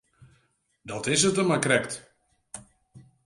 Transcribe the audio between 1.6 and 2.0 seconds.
krekt.